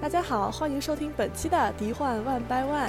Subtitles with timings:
[0.00, 2.88] 大家好，欢迎收听本期的《敌幻万掰万》。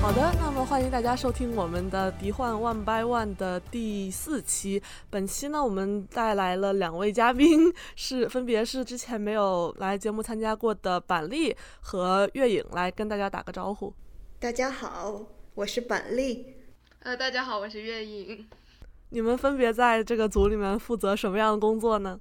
[0.00, 4.80] 好的，那么欢迎大家收听我们的《敌幻万掰万》的第四期。
[5.10, 13.92] 本期呢，我们带来了两位嘉宾，是分别是之前没有来节目参加过的板栗和月影，来跟大家打个招呼。
[14.38, 15.20] 大家好，
[15.54, 16.54] 我是板栗。
[17.00, 18.46] 呃，大家好，我是月影。
[19.14, 22.18] 你们分别在这个组里面负责什么样的工作呢？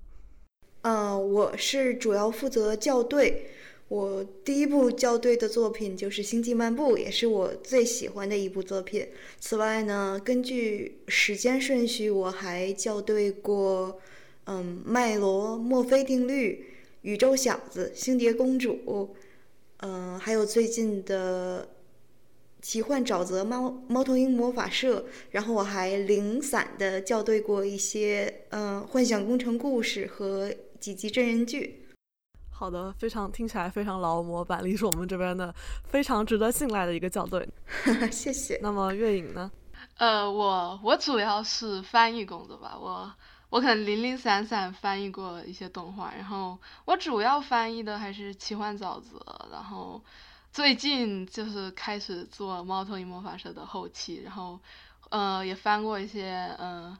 [0.83, 3.47] 嗯，我是主要负责校对。
[3.87, 9.07] 我第一部校对的作品就是《星际漫步》，也是我最喜欢的一部作品。
[9.39, 13.99] 此外呢，根据时间顺序，我还校对过，
[14.45, 16.53] 嗯，《麦罗墨菲定律》、
[17.01, 18.79] 《宇宙小子》、《星蝶公主》，
[19.77, 21.67] 嗯，还有最近的
[22.63, 25.01] 《奇幻沼泽猫猫头鹰魔法社》。
[25.29, 31.81] 然后我还零散的校对过一些，嗯，《幻想工程故事》和几集真人剧。
[32.49, 35.53] 好的，非常听起来非常劳模板栗是我们这边的
[35.83, 37.45] 非常值得信赖的一个校对，
[38.09, 38.57] 谢谢。
[38.61, 39.51] 那么月影呢？
[39.97, 43.11] 呃，我我主要是翻译工作吧，我
[43.49, 49.19] 我可能零零散散翻译过一些动画，然后我主要翻译的还是奇幻沼泽，
[49.51, 50.01] 然后
[50.53, 54.59] 最近就是开始做猫头鹰魔法社的后期，然后
[55.09, 56.95] 呃也翻过一些嗯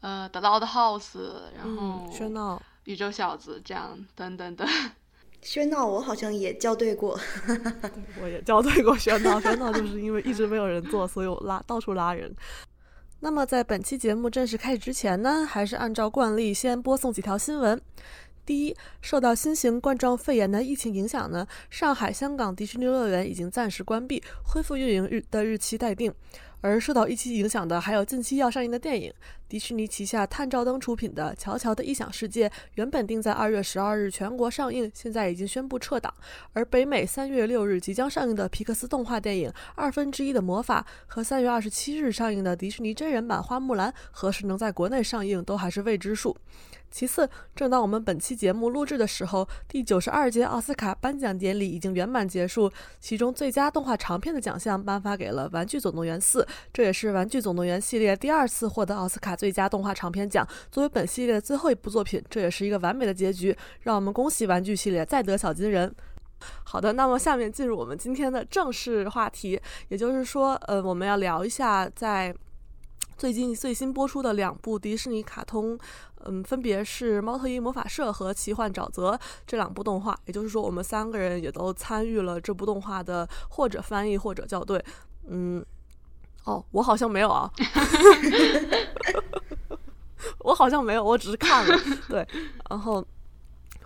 [0.00, 1.18] 呃 The Loud House，
[1.54, 2.60] 然后喧闹。
[2.84, 4.66] 宇宙小子，这样等等等。
[5.44, 7.20] 喧闹，我好像也校对过。
[8.22, 12.34] 我也校对过喧闹，喧闹就是因为一直没有人做，所以我拉到处拉人。
[13.20, 17.78] 那么在本期节目正式开始之前呢，还是按照惯例先播送几条新闻。
[18.48, 26.10] 第一，受到新型冠状肺炎的疫情影响呢，上海、香港迪士尼乐园已经暂时关闭，恢复运营日的日期待定。
[26.62, 29.12] 而受到疫情影响的，还有近期要上映的电影。
[29.48, 36.12] 迪士尼旗下探照灯出品的《乔乔的异想世界》原本定在二月十二日全国上映，现在已经宣布撤档。
[36.52, 46.36] 而北美三月六日即将上映的皮克斯动画电影《二分之一的魔法》和三月二十七日上映的迪士尼真人版《花木兰》，何时能在国内上映，都还是未知数。
[46.90, 52.72] 其次，正当我们本期节目录制的时候，第九十二届奥斯卡颁奖典礼已经圆满结束。
[52.98, 56.42] 其中，最佳动画长片的奖项颁发给了《玩具总动员4》，
[56.72, 60.46] 这也是《玩具总动员》系列第二次获得奥斯卡最佳动画长片奖。
[60.70, 63.56] 作为本系列的最后一部作品，这也是一个完美的结局。
[63.80, 65.94] 让我们恭喜玩具系列再得小金人。
[66.64, 72.34] 好的，那么下面进入我们今天的正式话题，也就是说，呃，我们要聊一下在
[73.16, 75.78] 最近最新播出的两部迪士尼卡通。
[76.24, 79.12] 嗯，分别是《猫头鹰魔法社》和《奇幻沼泽》
[79.46, 84.84] 这两部动画，也就是说，我们三个人也都参与了这部动画的或者翻译或者校对。
[85.28, 85.64] 嗯，
[86.42, 87.48] 哦，我好像没有啊，
[90.40, 91.76] 我好像没有，我只是看了。
[92.08, 92.26] 对，
[92.68, 93.04] 然后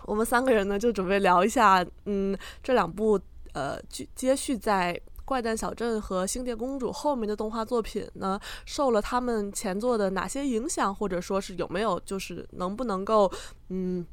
[0.05, 3.19] 我们三个人呢，就准备聊一下，嗯，这两部
[3.53, 3.79] 呃，
[4.15, 4.99] 接续在。
[5.25, 13.31] 怪诞小镇和星蝶公主后面的动画作品呢，受了他们前作的哪些影响，或者说是有没有就是能不能够
[13.69, 14.05] 嗯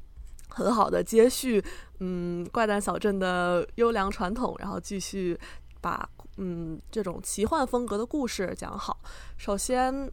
[0.49, 1.63] 很好的接续
[1.99, 5.37] 嗯怪诞小镇的优良传统，然后继续
[5.81, 8.97] 把嗯这种奇幻风格的故事讲好。
[9.37, 10.09] 首先，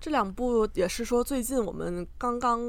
[0.00, 2.60] 这两部也是说最近我们刚刚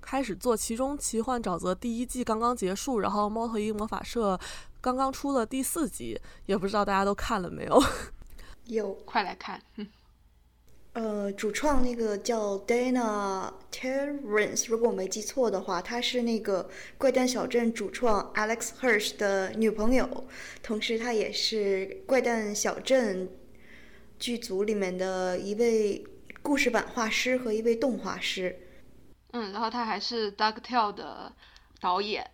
[0.00, 4.38] 开始做，其中奇幻沼泽第一季刚刚结束，然后猫头鹰魔法社。
[4.80, 7.82] 刚刚出了第四集，也不知道大家都看了没有？
[8.66, 9.62] 有，快来看。
[10.92, 16.68] 呃，主创那个叫 Dana Terrence，如果我没记错的话，她是那个
[16.98, 20.24] 怪诞小镇主创 Alex Hirsch 的女朋友，
[20.62, 23.28] 同时她也是怪诞小镇
[24.18, 26.04] 剧组里面的一位
[26.44, 28.54] 故事版画师和一位动画师。
[29.32, 31.32] 嗯，然后他还是 DuckTale 的
[31.80, 32.30] 导演。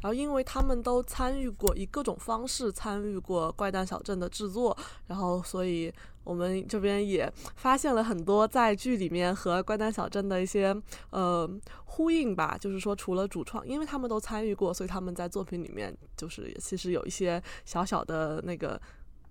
[0.00, 5.90] 然后，因为他们都参与过，以各种方式参与过《怪诞小镇》的制作，然后，所以
[6.24, 10.76] 我们这边也发现了很多在剧里面和《怪诞小镇》的一些
[11.10, 11.48] 呃
[11.84, 12.58] 呼应吧。
[12.60, 18.82] 就是说，除了主创，因为他们都参与过，所以他们在作品里面就是其实有一些小小的那个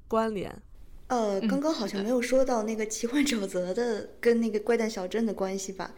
[0.07, 0.49] 关联。
[1.11, 5.93] 呃，刚刚好像没有说到那个奇幻沼泽的跟那个怪诞小镇的关系吧？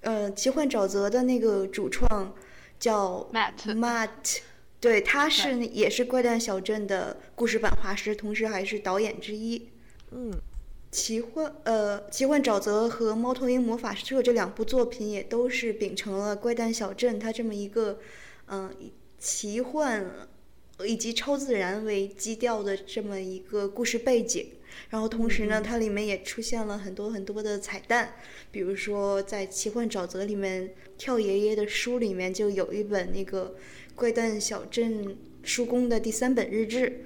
[0.00, 2.34] 呃，奇幻沼泽的那个主创。
[2.76, 4.38] 叫 Matt，
[4.80, 9.70] 对，他是也是怪诞小镇的故事版画师，同时还是导演之一。
[10.10, 10.30] 嗯，
[10.90, 18.00] 奇幻呃，奇幻沼泽和猫头鹰魔法社这两部作品也都是秉承了怪诞小镇它这么一个
[18.48, 18.70] 嗯
[19.18, 20.04] 奇幻
[20.86, 24.48] 以及超自然为基调的这么一个故事背景。
[24.90, 28.14] 然后同时呢，它里面也出现了很多很多的彩蛋，
[28.50, 33.54] 比如说在《奇幻沼泽》里面，跳爷爷的书里面就有一本那个
[33.94, 37.04] 怪诞小镇叔公的第三本日志。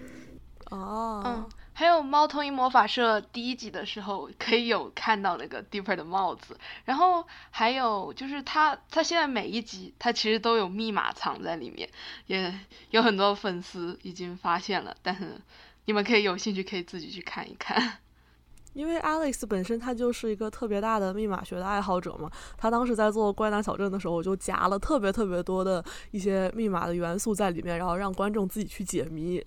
[0.70, 1.48] 哦，嗯，
[1.78, 6.58] 还有《猫头鹰魔法社》第一集的时候，可以有看到那个 Dipper 的帽子。
[6.84, 11.88] 然后还有就是他，他现在每一集他其实都有密码藏在里面，
[12.26, 12.52] 也
[12.90, 14.92] 有很多粉丝已经发现了。
[15.04, 15.40] 但是
[15.84, 17.98] 你们可以有兴趣可以自己去看一看。
[18.74, 29.40] 因为 Alex 本身他就是一个特别大的密码学的爱好者嘛，他当时在做《怪诞小镇》的时候，我就夹了特别特别多的一些密码的元素在里面，然后让观众自己去解谜。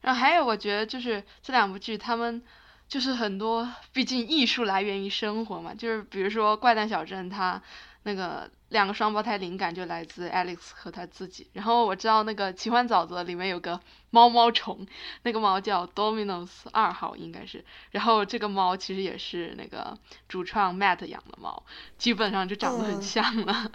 [0.00, 2.42] 然后还有，我觉得就是这两部剧，他们
[2.88, 5.74] 就是很多，毕竟艺术来源于生活嘛。
[5.74, 7.62] 就是比如说《怪诞小镇》，它
[8.04, 11.48] 那个两个双胞胎灵感就来自 Alex 和他自己。
[11.52, 14.86] 然后我知道那个《奇幻沼泽》里面有个猫猫虫，
[15.22, 17.62] 那个猫叫 Dominos 二号，应该是。
[17.90, 19.98] 然后这个猫其实也是那个
[20.28, 21.62] 主创 Matt 养的猫，
[21.98, 23.70] 基本上就长得很像了。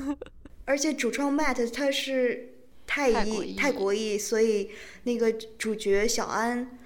[0.66, 2.50] 而且主创 Matt 他是。
[2.86, 4.70] 泰裔，泰国裔，所以
[5.04, 6.78] 那个主角小安，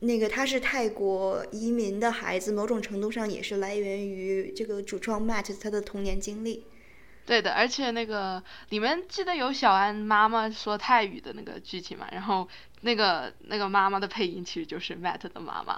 [0.00, 6.64] 那个他是泰国移民的孩子，某种程度上也是来源于这个主创 Matt 他的童年经历。
[7.24, 12.48] 对的，而且那个里面记得有小安妈妈说泰语的那个剧情嘛，然后
[12.80, 15.76] 那个那个妈妈的配音其实就是 Matt 的妈妈。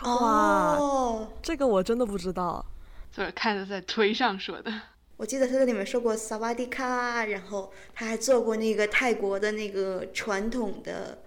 [0.04, 2.64] 哇，这个我真的不知道，
[3.12, 4.72] 就是看着在推上说的。
[5.16, 11.22] 我记得他在里面说过萨瓦迪卡，然后他还做过那个泰国的那个传统的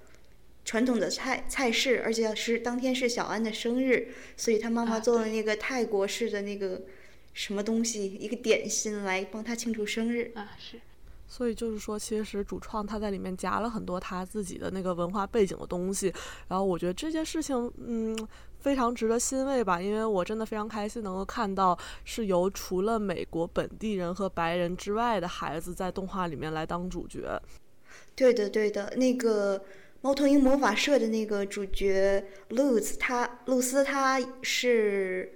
[0.63, 6.83] 传统的菜菜式，而且是当天是小安的生日，所以他妈妈做了那个泰国式的那个
[7.33, 10.79] 什么东西，一个点心来帮他庆祝生日 啊，是。
[11.27, 16.13] 所以就是说，其实主创他在里面夹了很多他自己的那个文化背景的东西，
[16.47, 18.15] 然后我觉得这件事情，嗯。
[18.59, 27.41] 非常值得欣慰吧，因为我真的非常开心能够看到是由除了美国本地人和白人之外的孩子在动画里面来当主角。
[28.15, 29.63] 对的，对的，那个
[30.01, 35.33] 猫头鹰魔法社的那个主角露丝，他露丝他是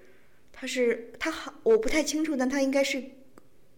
[0.52, 3.02] 他是他好，我不太清楚，但他应该是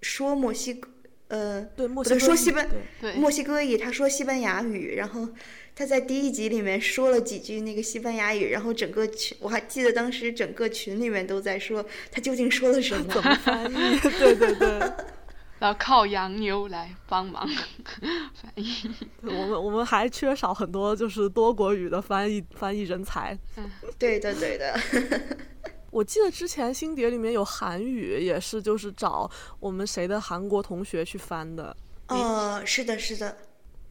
[0.02, 0.90] 说墨西哥，
[1.28, 2.70] 呃，对，墨西哥说西班，
[3.02, 5.30] 对，墨西哥语，他说西班牙语，然后。
[5.78, 14.00] 他在第一集里面说了几句那个西班牙语，然后整个群我还记得当时整个群里面都在说他究竟说了什么，怎么翻译？
[14.00, 14.80] 对对对，
[15.60, 17.46] 然后靠洋妞来帮忙
[18.42, 18.90] 翻译。
[19.24, 23.38] 我们我们还缺少很多就是多国语的翻译翻译人才。
[23.58, 23.70] 嗯，
[24.00, 24.80] 对的对的。
[25.96, 29.32] 我记得之前星碟里面有韩语，也是就是找
[29.62, 31.74] 我们谁的韩国同学去翻的。
[32.10, 33.38] 哦，是的，是的。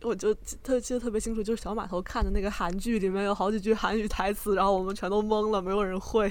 [0.02, 6.30] 我就特记得特别清楚，就是小码头看的那个韩剧，里面有好几句韩语台词，然后我们全都懵了，没有人会。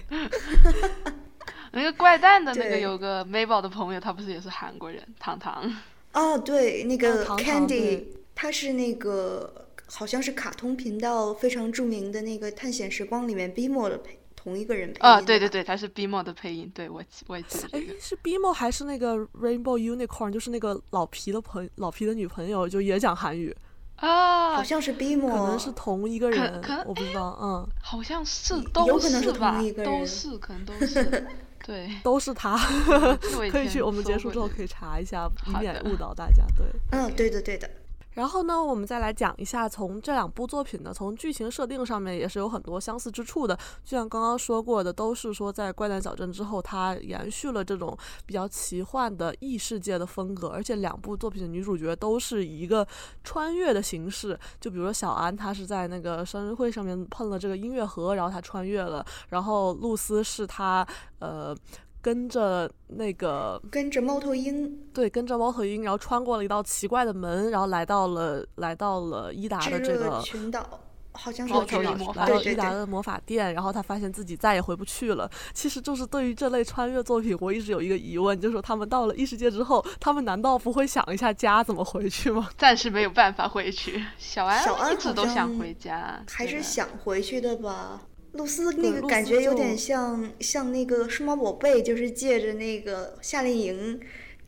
[1.74, 5.76] 那个怪诞的那个有个美宝的朋友，他不是也是韩国人，糖糖。
[6.12, 8.04] 哦，对，那个 Candy，
[8.36, 15.02] 他是那个好像是卡通频道非常著名的那个《探险时光》里面 BMO 的配同一个人配音。
[15.02, 18.00] 啊，对对对，他是 BMO 的配音，对我我也记得这个。
[18.00, 20.32] 是 BMO 还是那个 Rainbow Unicorn？
[20.32, 23.56] 就是那个老皮的朋老皮的女朋友，就也讲韩语。
[23.98, 31.28] 啊，好像是 BMO，可能是同一个人，可能我不知道，嗯，好像是，都是吧，都是，可能都是，
[31.66, 32.58] 对，都是他，
[33.50, 37.70] 可以去我们结束之后可以查一下，以免误导大家，对，嗯，对的，对的。
[38.14, 43.56] 然后呢，我们再来讲一下，从这两部作品呢，从剧情设定上面也是有很多相似之处的。
[43.84, 52.88] 就像刚刚说过的，都是说在《怪诞小镇》之后，它延续了这种比较奇幻的异世界的风格，而且两部作品的女主角都是一个
[53.24, 54.40] 穿越的形式。
[54.62, 60.86] 就比如说小安，她是在那个生日会上面碰了这个音乐盒，然后她穿越了；然后露丝是她
[61.20, 61.56] 呃。
[62.04, 70.82] 跟着那个，跟着猫头鹰，对，跟着猫头鹰，然后穿过了一道奇怪的门，然后来到了来到了伊达的这个群岛，
[71.14, 75.32] 好像是群岛，来到伊达的魔法店，然后他发现自己再也回不去了。
[75.56, 82.50] 其实就是对于这类穿越作品，我一直有一个疑问，就是说他们到了异世界之后，他们难道不会想一下家怎么回去吗？
[82.60, 88.02] 暂时没有办法回去，小安小安一直都想回家，还是想回去的吧。
[88.34, 94.00] 露丝那个感觉有点像像那个数码宝贝，就是借着那个夏令营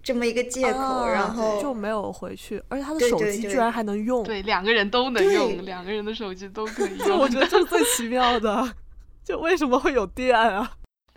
[0.04, 8.76] 这么一个借口，然后就没有回去，而且他的手机居然还能用，对，两个人都能用，两个人的手机都可以 用，我觉得这是最奇妙的，
[9.24, 10.72] 就为什么会有电啊？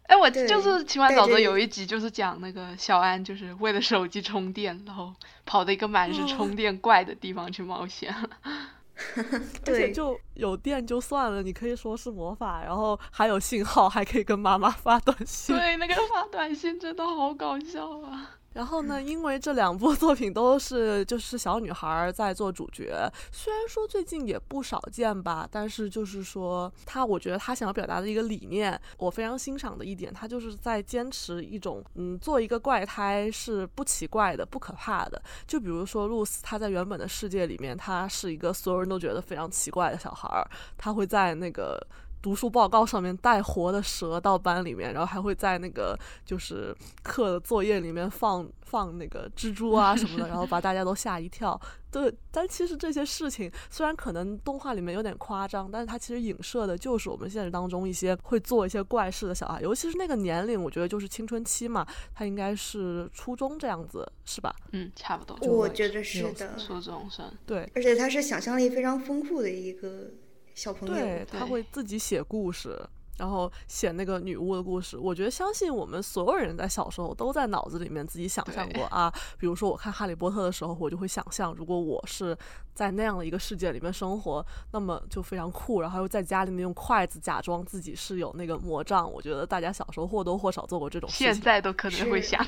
[0.04, 5.12] 哎，我就是《奇幻沼泽》有一集就是讲那个小安就是为了手机充电，然后
[5.44, 8.14] 跑到一个满是充电怪的地方去冒险。
[9.66, 15.56] 而且就有电就算了，你可以说是魔法，然后还有信号，还可以跟妈妈发短信。
[15.56, 18.37] 对，那个发短信真的好搞笑啊。
[18.54, 35.22] 然后呢，因为这两部 作品都是就是小女孩在做主角，虽然说最近也不少见吧，但是就是说她，我觉得她想要表达的一个理念，我非常欣赏的一点，她就是在坚持一种，嗯，做一个怪胎是不奇怪的、不可怕的。
[35.46, 41.86] 就比如说露丝，她在原本的世界里面，她是一个所有人都觉得非常奇怪的小孩儿，她会在那个。
[42.20, 51.60] 读书报告上面带活的蛇到班里面，然后还会在那个就是课的作业里面放放那个蜘蛛啊什么的，然后把大家都吓一跳。
[51.90, 64.54] 对，但其实这些事情虽然可能动画里面有点夸张，但是它其实影射的就是我们现实当中一些会做一些怪事的小孩，尤其是那个年龄，我觉得就是青春期嘛，他应该是初中这样子，是吧？
[64.72, 65.38] 嗯，差不多。
[65.50, 67.32] 我觉得是的，初中生。
[67.46, 70.10] 对，而且他是想象力非常丰富的一个。
[70.58, 72.76] 小朋友，对他会自己写故事，
[73.16, 74.98] 然后写那个女巫的故事。
[74.98, 79.08] 我觉得，相信我们所有人在小时候都在脑子里面自己想象过啊。
[79.38, 82.36] 比如说，我看《哈利波特》的时候，我就会想象，如果我是
[82.74, 85.80] 在那样的一个世界里面生活，那么就非常酷。
[85.80, 89.08] 然后又在家里面用筷子假装自己是有那个魔杖。
[89.08, 91.32] 我觉得大家小时候或多或少做过这种事情。
[91.32, 92.44] 现在都可能会想，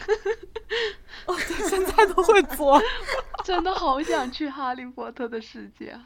[1.26, 2.82] 哦，对，现在都会做。
[3.44, 5.96] 真的好想去哈利波特的世界，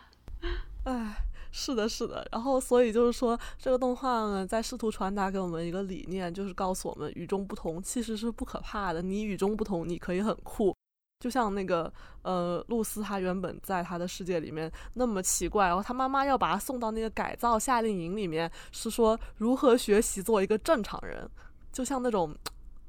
[0.85, 1.17] 唉。
[1.57, 9.01] 是的，是的，然后所以就是说，这个动画呢，在试图传达给我们一个理念，就是告诉我们，与众不同其实是不可怕的。
[9.01, 10.75] 你与众不同，你可以很酷。
[11.21, 11.91] 就像那个
[12.23, 21.31] 呃，露丝，她原本在她的世界里面那么奇怪，然后她妈妈要把她送到那个改造夏令营里面，是说如何学习做一个正常人，
[21.73, 22.35] 就像那种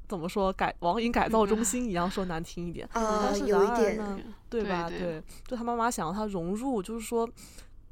[0.08, 2.84] 怎么说改网瘾改造中心一样，说难听一点。
[2.92, 4.88] 啊，有一点，对吧？
[4.88, 7.28] 对，就她妈妈想让她融入，就是说。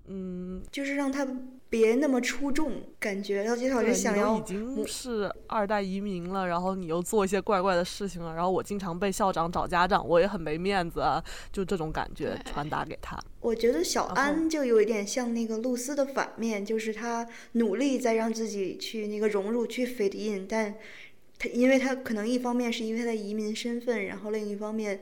[0.06, 1.26] 嗯，就是让他
[1.70, 13.18] 别那么出众，感觉要介绍是想要已经是二代移民了，然后你又做一些怪怪的事情了，然后我经常被校长找家长，我也很没面子啊，就这种感觉传达给他。
[13.40, 20.74] 我觉得小安就有一点像那个露丝的反面，就是他努力在让自己去那个融入去 fit in，但
[21.38, 25.00] 他因为他可能一方面是因为他的移民身份，然后另一方面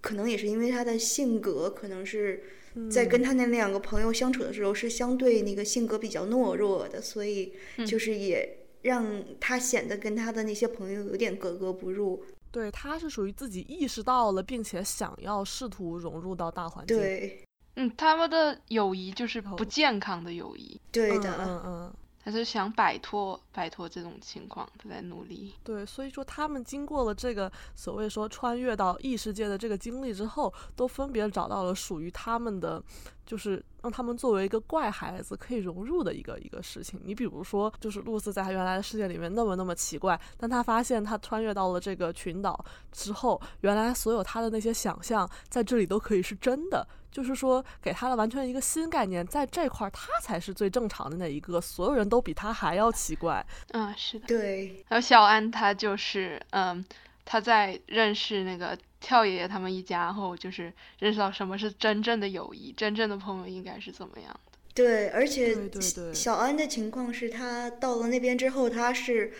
[0.00, 2.42] 可能也是因为他的性格，可能是。
[2.90, 7.52] 在跟他那两个朋友相处的时候，是相对那个性格比较懦弱的，所以
[7.86, 12.24] 就是也让他显得跟他的那些朋友有点格格不入。
[12.50, 16.96] 对，他是属于自己意识到了，并且想要试图融入到大环境。
[16.96, 17.44] 对，
[17.76, 20.80] 嗯，他们的友谊就是不健康的友谊。
[20.92, 21.94] 对的，嗯嗯。
[22.24, 25.52] 他是想摆脱摆脱这种情况，他在努力。
[25.62, 32.82] 对，所以说他们经过了这个所谓说穿越到异世界的这个经历之后，都分别找到了属于他们的，
[33.26, 36.98] 就是让他们作为一个怪孩子可以融入的一个一个事情。
[37.04, 46.88] 你比如说，就是露丝在他原来的世界里面那么那么奇怪，但他发现他穿越到了这个群岛之后，原来所有他的那些想象在这里都可以是真的。
[47.14, 53.46] 就是说，给他了完全一个新概念，在这块儿他才是最正常的那一个，所有人都比他还要奇怪。
[53.70, 54.26] 嗯，是的。
[54.26, 54.84] 对。
[54.88, 56.84] 还有小安，他就是，嗯，
[57.24, 64.58] 他在认识那个跳爷爷他们一家后，就是认识到什么是真正的友谊，真正的朋友应该是怎么样的。
[64.74, 69.32] 对，而且对小安的情况是他到了那边之后，他是。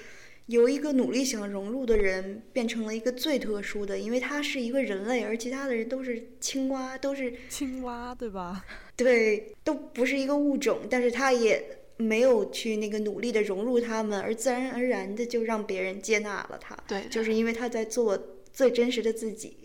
[0.47, 8.65] 由一个努力想融入的人变成了一个最特殊的，因为他是一个人类，而其他的人都是青蛙，都是 青蛙，对吧？
[8.95, 11.65] 对，都不是一个物种，但是他也
[11.97, 16.77] 没有去那个努力的融入他们，而自然而然的就让别人接纳了他。
[16.87, 18.19] 对，就是因为他在做
[18.53, 19.64] 最真实的自己。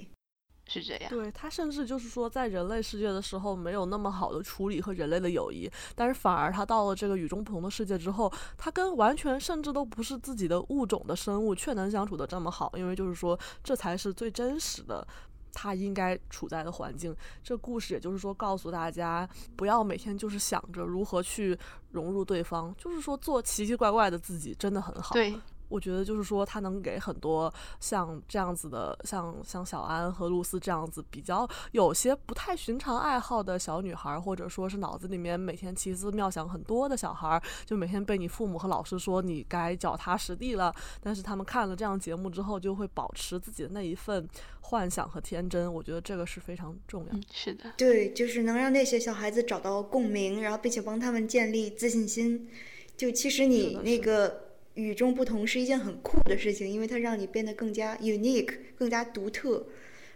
[0.69, 15.05] 是这样，对他甚至就是说，在人类世界的时候没有那么好的处理和人类的友谊，但是反而他到了这个与众不同的世界之后，他跟完全甚至都不是自己的物种的生物却能相处的这么好，因为就是说这才是最真实的
[15.51, 17.15] 他应该处在的环境。
[17.43, 21.57] 这故事也就是说告诉大家，不要每天就是想着如何去
[21.91, 25.13] 融入对方，就是说做奇奇怪怪的自己真的很好。
[25.13, 25.33] 对。
[25.69, 40.73] 我觉得就是说，他能给很多像这样子的，像像小安和露丝这样子比较有些不太寻常爱好的小女孩，或者说是脑子里面每天奇思妙想很多的小孩，就每天被你父母和老师说你该脚踏实地了。
[41.01, 44.27] 但是他们看了这样节目之后，就会保持自己的那一份
[44.61, 45.71] 幻想和天真。
[45.71, 47.11] 我觉得这个是非常重要。
[47.31, 52.49] 是的，对，就是能让那些小孩子找到共鸣，然后并且帮他们建立自信心。
[52.97, 54.48] 就其实你那个。
[54.79, 59.67] 与众不同是一件很酷的事情，因为它让你变得更加 unique，更加独特。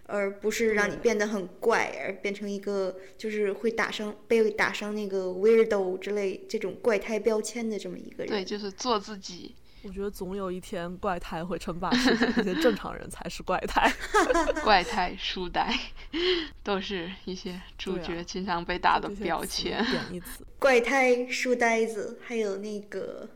[0.06, 8.28] 而不是让你变得很怪，而变成一个就是会打上被打上那个 weirdo 之类这种怪胎标签的这么一个人。
[8.28, 9.56] 对，就是做自己。
[9.82, 13.90] 我觉得总有一天怪胎会称霸世界，那些正常人才是怪胎。
[14.62, 15.74] 怪胎、书呆，
[16.62, 19.84] 都是一些主角经常被打的标签。
[19.86, 20.46] 贬义词。
[20.60, 23.28] 怪胎、书呆子，还有那个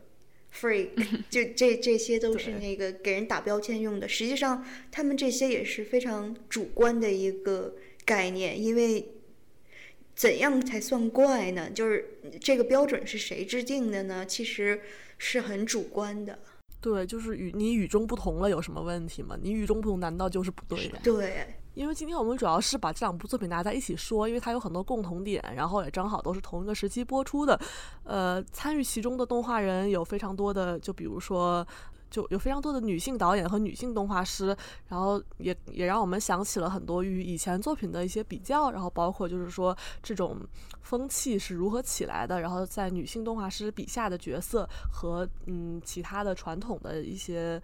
[0.60, 0.88] freak，
[1.30, 4.08] 就这这些都是那个给人打标签用的。
[4.08, 7.74] 实际上，他们这些也是非常主观的一个
[8.04, 9.06] 概念，因为
[10.14, 11.70] 怎样才算怪呢？
[11.70, 14.24] 就是这个标准是谁制定的呢？
[14.26, 14.80] 其实。
[15.20, 16.38] 是很主观的，
[16.80, 19.36] 对，就是与你与众不同了有什么问题吗？
[19.42, 21.00] 你与众不同难道就是不对的？
[21.02, 21.44] 对，
[21.78, 27.58] 因为今天我们主要是把这两部作品拿在一起说，因为它有很多共同点，然后也正好都是同一个时期播出的，
[28.02, 31.64] 呃，参与其中的动画人有非常多的，就比如说。
[32.10, 34.56] 就有非常多的女性导演和女性动画师，
[34.86, 40.38] 然后也也让我们想起了很多与以前作品的一些比较，然后包括就是说这种
[40.80, 47.60] 风气是如何起来的，然后在女性动画师笔下的角色和嗯其他的传统的一些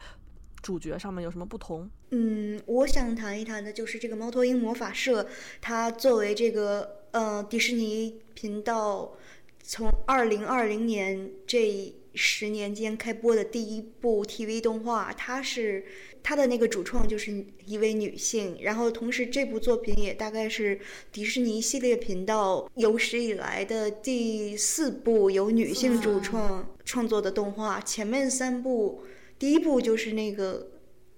[0.64, 1.88] 主角上面有什么不同？
[2.10, 5.28] 嗯，我想谈一谈的就是这个猫头鹰魔法社，
[5.60, 9.16] 它作为这个呃迪士尼频道
[9.62, 11.94] 从二零二零年这。
[12.16, 15.84] 十年间开播的第一部 TV 动画，它是
[16.22, 20.78] 它的那个主创就是一位女性，然后同时这部作品也大概是
[21.10, 29.02] 迪士尼系列频道有史以来的第四部由女性主创创作的动画，前面三部，
[29.44, 30.70] 第一部就是那个。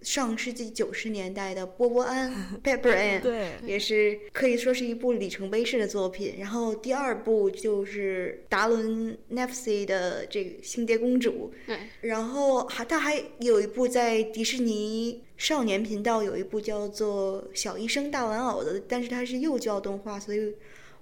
[0.03, 6.35] 上世纪九十年代的波波安 Pepper Ann，对，也是可以说是一部里程碑式的作品。
[6.39, 11.79] 然后第二部就是达伦 Nefsi 的这个星蝶公主，对。
[12.03, 20.55] 然后还他还有一部在迪士尼少年频道有一部叫做小医生大玩偶的，但是它是幼教动画，所以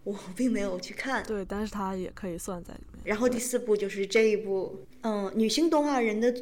[0.04, 1.23] 我并没有去看。
[1.25, 3.02] 对，但是它也可以算在里面。
[3.04, 6.33] 然后第四部就是这一部，嗯，女性动画人的。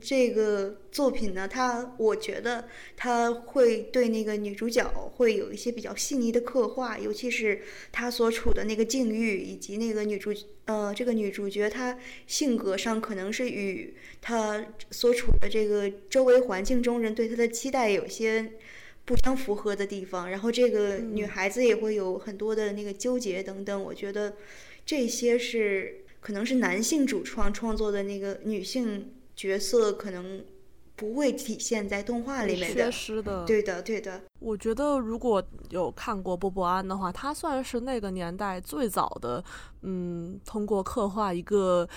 [0.00, 4.82] 这个作品呢，它我觉得它会对那个女主角
[5.14, 10.32] 会有一些比较细腻的刻画，尤其是她所处的那个境遇，以及那个女主
[10.64, 18.52] 呃这个女主角她性格上可能是与她所处的这个周围环境中人对她的期待有些
[19.04, 24.34] 不相符合的地方，然后这个女孩子也会有很多的那个纠结等等，我觉得
[24.84, 29.12] 这些是可能是男性主创创作的那个女性。
[29.34, 30.44] 角色可能
[30.96, 34.20] 不会体现在动画里面的，缺失的，对的，对的。
[34.38, 39.42] 我觉得如果有看过波波安的话，他算是那个年代最早的，
[39.82, 41.88] 嗯，通过刻画一个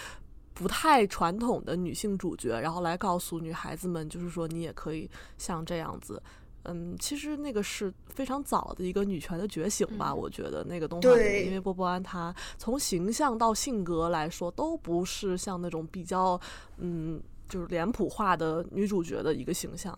[0.54, 6.22] 不太传统的女性主角，然后来告诉女孩子们，就是说你也可以像这样子。
[6.68, 16.40] 嗯，其实那个是非常早的一个女权的觉醒吧，我觉得那个动画，因为波波安她从形象到性格来说，都不是像那种比较
[16.78, 19.98] 嗯，就是脸谱化的女主角的一个形象。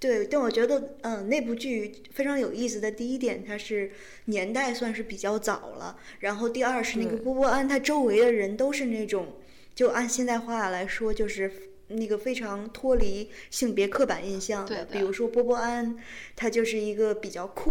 [0.00, 3.92] 对，但我觉得，嗯，那部剧非常有意思的第一点，它是
[4.26, 9.36] 年代算是比较早了，然后第二是那个波波安，他周围的人都是那种，
[9.74, 11.70] 就按现代话来说，就是。
[11.88, 15.96] 那个非常脱离性别刻板印象的，比如说波波安，
[16.34, 17.70] 她就是一个比较酷，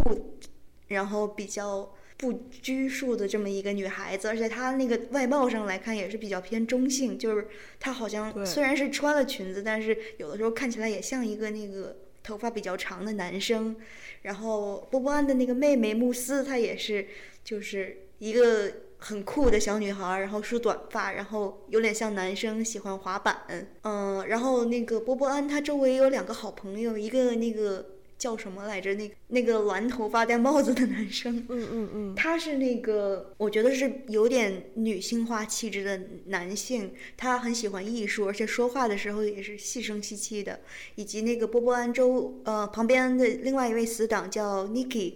[0.88, 7.48] 然后比较不拘束的这么一个女孩子，而且她那个外貌上来看也是比较偏中性，就是
[7.80, 13.76] 她好像虽然是穿了裙子，但是有的时候看起来也像一个那个头发比较长的男生。
[14.22, 17.08] 然后波波安的那个妹妹慕斯，她也是
[17.44, 18.72] 就是一个。
[19.06, 23.68] 很酷的小女孩，然后梳短发，然后有点像男生，喜欢滑板。
[23.82, 27.86] 嗯，然后那个波波安，他周围有两个好朋友，一个那个
[28.18, 28.94] 叫什么来着？
[28.94, 31.46] 那那个蓝头发戴帽子的男生。
[31.50, 36.94] 嗯嗯嗯，他是那个，我觉得是有点女性化气质的男性。
[37.18, 40.62] 他很喜欢艺术，而且说话的时候也是细声细气的。
[40.96, 45.16] 以及那个波波安周呃旁边的另外一位死党叫 Niki，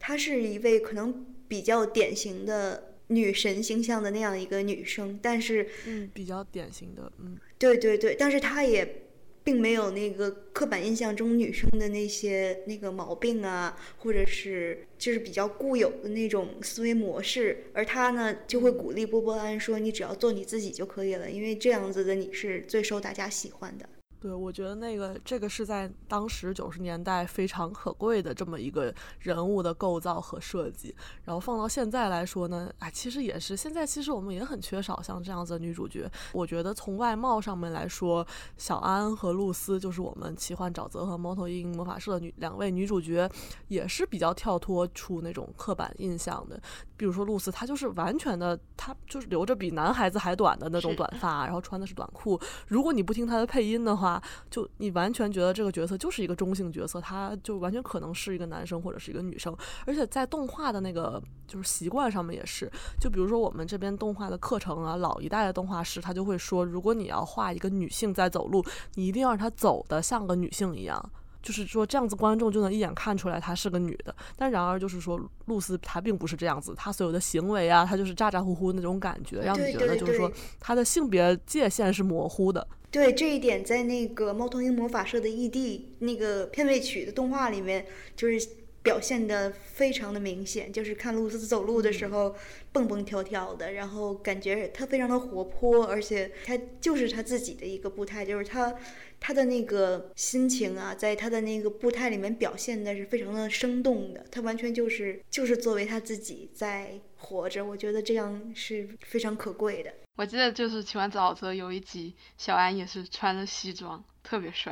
[0.00, 2.88] 他是一位可能比较典型的。
[3.14, 9.02] 女神形象的那样一个女生，但是嗯，比较典型的，嗯，对对对，但是她也
[9.44, 23.88] 并没有那个刻板印象中女生的那些那个毛病啊，或者是就是比较固有的那种思维模式，而她呢就会鼓励波波安说：“你只要做你自己就可以了，因为这样子的你是最受大家喜欢的。”
[24.22, 36.08] 对，我觉得那个这个是在当时九十年代非常可贵的这么一个人物的构造和设计，然后放到现在来说呢，哎，其实也是现在其实我们也很缺少像这样子的女主角。
[36.32, 38.24] 我觉得从外貌上面来说，
[38.56, 43.28] 小安和露丝就是我们奇幻沼泽和猫头鹰魔法社女两位女主角，
[43.66, 46.62] 也是比较跳脱出那种刻板印象的。
[47.02, 52.40] 比如说露丝，她就是完全的，她就是留着比男孩子还短的那种短发，然后穿的是短裤。
[52.68, 59.52] 如果你不听她的配音的话，就你完全觉得这个角色就是一个中性角色，她就完全可能是一个男生或者是一个女生，
[59.84, 71.10] 而且在动画的那个就是习惯上面也是，就比如说我们这边动画的课程啊，老一代的动画师他就会说，如果你要画一个女性在走路，你一定要让她走的像个女性一样，
[71.42, 74.14] 就是说这样子观众就能一眼看出来她是个女的。
[74.36, 82.66] 但然而就是说露丝她并不是这样子，她所有的行为啊，她就是咋咋呼呼那种感觉，让你觉得就是说她的性别界限是模糊的。
[82.90, 88.46] 对这一点，在那个猫头鹰魔法社的 ED 那个片尾曲的动画里面，就是
[88.82, 90.72] 表现的非常的明显。
[90.72, 92.34] 就是看露丝走路的时候，
[92.72, 98.74] 蹦蹦跳跳的，然后感觉她非常的活泼，而且她就是她自己的一个步态，就是她
[99.20, 104.24] 她的那个心情啊，在她的那个步态里面表现的是非常的生动的。
[104.30, 109.92] 她完全就是就是作为她自己在活着，我觉得这样是非常可贵的。
[110.16, 114.70] 我记得就是《奇幻沼泽》有一集，小安也是穿着西装，特别帅。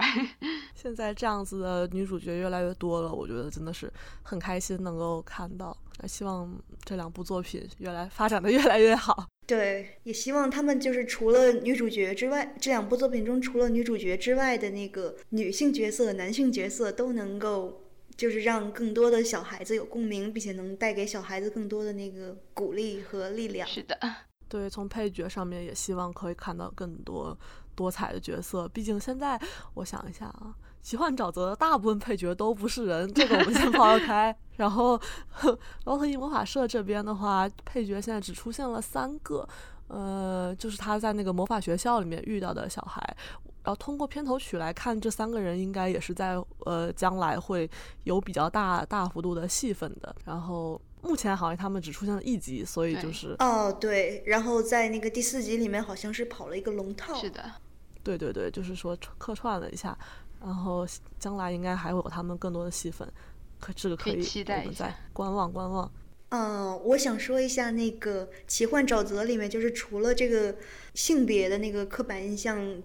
[0.74, 5.76] 现在这样子的女主角越来越多了，我觉得真的是很开心能够看到。
[6.06, 6.50] 希望
[6.82, 9.26] 这两部作品越来发展的越来越好。
[9.46, 17.82] 对，也希望他们就是除了女主角之外，这两部作品中除了女主角之外的那个女性角色、男性角色都能够，
[18.16, 23.68] 就是让更多的小孩子有共鸣，并且能带给小孩子更多的那个鼓励和力量。
[23.68, 23.98] 是的。
[24.48, 27.36] 对，从配角上面也希望可以看到更多
[27.74, 28.68] 多彩的角色。
[28.68, 29.40] 毕竟现在
[29.74, 34.36] 我想一下啊，奇幻沼泽的大部分配角都不是人，这个我们先抛开。
[34.56, 35.00] 然后
[35.84, 39.48] 猫头鹰魔法社这边的话，配角现在只出现了三个，
[39.88, 43.02] 呃，就是他在那个魔法学校里面遇到的小孩。
[43.62, 47.70] 然后通过片头曲来看，这三个人应该也是在呃将来会
[48.04, 50.14] 有比较大大幅度的戏份的。
[50.24, 50.80] 然后。
[51.02, 57.50] 目前好像他们只出现了一集，所以就是哦对，然后在那个第四集里面好像是跑了一个龙套，是的，
[58.02, 59.96] 对对对，就是说客串了一下，
[60.40, 60.86] 然后
[61.18, 63.10] 将来应该还会有他们更多的戏份，
[63.58, 65.90] 可这个可以期待一下，观望观望。
[66.28, 70.54] 嗯，我想说一下那个奇幻沼泽里面，就是除了这个
[70.94, 72.82] 性别的那个刻板印象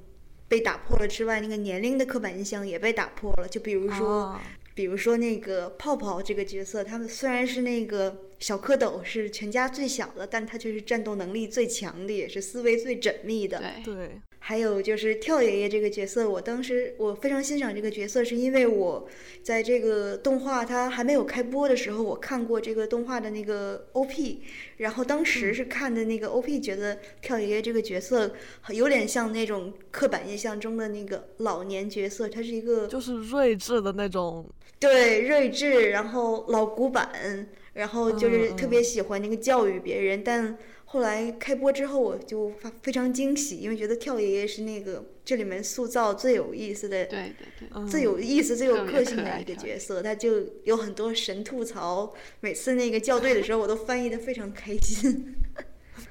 [0.48, 4.40] 被打破了之外，那个年龄的刻板印象也被打破了，就比如说。
[4.76, 13.64] 比如说那个泡泡这个角色，他们虽然是那个小蝌蚪，是全家最小的，但他却是战斗能力最强的，也是思维最缜密的。
[13.84, 14.22] 对。
[14.48, 19.08] 还有就是跳爷爷这个角色，我当时我非常欣赏这个角色，是因为我
[19.42, 24.42] 在这个动画它还没有开播的时候，我看过这个动画的那个 OP，
[24.78, 28.36] 然后当时是看的那个 OP，觉得跳爷爷这个角色
[28.70, 34.48] 有点像那种刻板印象中的那个老年角色，他是一个就是睿智的那种。
[34.78, 40.56] 对，睿智，然后老古板，然后就是特别喜欢那个教育别人，但。
[40.96, 50.02] 后来开播之后，我就发非常惊喜，因为觉得跳爷爷是那个这里面塑造最有意思的，对对对，最有意思、最有个性的一个角色。
[50.02, 55.36] 他就有很多神吐槽，每次那个校对的时候，我都翻译的非常开心。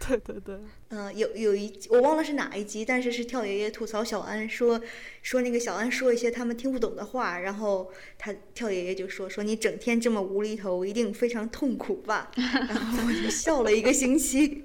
[0.07, 0.55] 对对对，
[0.88, 4.79] 嗯，有有一我忘了是哪一集，但是是跳爷爷吐槽小安说
[5.23, 12.31] 说那个小安说一些他们听不懂的话，然后他跳爷爷就说说你整天这么无厘头，一定非常痛苦吧？
[12.37, 14.64] 然后我就笑了一个星期。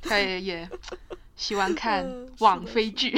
[0.00, 0.68] 他也也
[1.36, 3.14] 喜欢看网飞剧，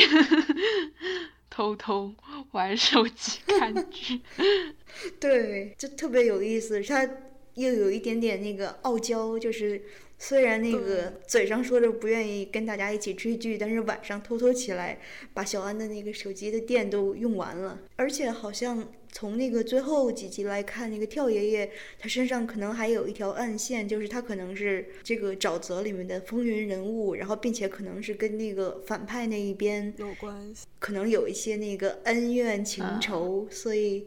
[1.51, 2.13] 偷偷
[2.53, 4.21] 玩手机看剧，
[5.21, 6.83] 对，就特别有意思。
[6.83, 7.09] 他
[7.55, 9.83] 又有一点点那个傲娇，就是
[10.21, 15.01] 虽然那个嘴上说着不愿意跟大家一起追剧，但是晚上偷偷起来
[15.35, 18.87] 把小安的那个手机的电都用完了，而且好像。
[19.13, 34.07] 从那个最后几集来看，那个跳爷爷他身上可能还有一条暗线，就是他可能是这个沼泽里面的风云人物，然后并且可能是跟那个反派那一边有关系，可能有一些那个恩怨情仇，所以。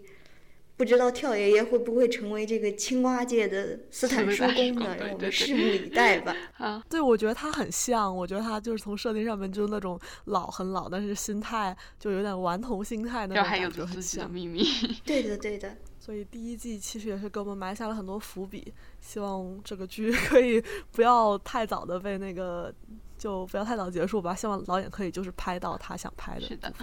[0.75, 4.95] 不知道跳爷爷会不会成为这个青蛙界的斯坦叔公呢？
[4.99, 6.35] 让我们拭目以待吧。
[6.57, 14.29] 啊，对，我觉得他很像，我觉得他就是从设定上面就是那种老很老，但是心态就有点顽童心态那种感觉，很像。
[14.29, 14.63] 秘密。
[15.05, 15.75] 对的，对的。
[15.99, 22.73] 所以第一季其实也是给我们埋下了很多伏笔，希望这个剧可以不要太早的被那个，
[23.17, 24.35] 就不要太早结束吧。
[24.35, 26.41] 希望导演可以就是拍到他想拍的。
[26.41, 26.73] 是的。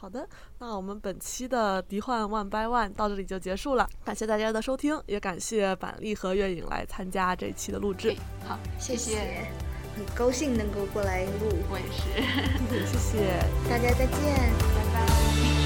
[0.00, 0.24] 好的，
[0.60, 8.14] 那我们本期的敌幻 One by One 到这里就结束了，感谢大家的收听，也感谢板栗和月影来参加这期的录制。
[8.46, 9.48] 好，谢谢，
[9.96, 12.22] 很高兴能够过来录，我也是，
[12.86, 15.57] 谢谢，大家再见。